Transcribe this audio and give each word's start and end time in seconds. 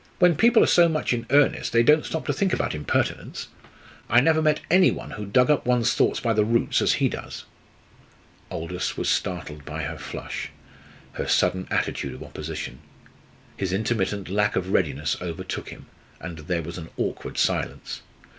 "When 0.17 0.35
people 0.35 0.63
are 0.63 0.65
so 0.65 0.89
much 0.89 1.13
in 1.13 1.27
earnest 1.29 1.71
they 1.73 1.83
don't 1.83 2.07
stop 2.07 2.25
to 2.25 2.33
think 2.33 2.53
about 2.53 2.73
impertinence! 2.73 3.49
I 4.09 4.19
never 4.19 4.41
met 4.41 4.61
any 4.71 4.89
one 4.89 5.11
who 5.11 5.27
dug 5.27 5.51
up 5.51 5.63
one's 5.67 5.93
thoughts 5.93 6.19
by 6.19 6.33
the 6.33 6.43
roots 6.43 6.81
as 6.81 6.93
he 6.93 7.07
does." 7.07 7.45
Aldous 8.49 8.97
was 8.97 9.09
startled 9.09 9.63
by 9.63 9.83
her 9.83 9.99
flush, 9.99 10.49
her 11.11 11.27
sudden 11.27 11.67
attitude 11.69 12.15
of 12.15 12.23
opposition. 12.23 12.79
His 13.55 13.71
intermittent 13.71 14.27
lack 14.27 14.55
of 14.55 14.69
readiness 14.73 15.17
overtook 15.21 15.69
him, 15.69 15.85
and 16.19 16.39
there 16.39 16.63
was 16.63 16.79
an 16.79 16.89
awkward 16.97 17.37
silence. 17.37 18.01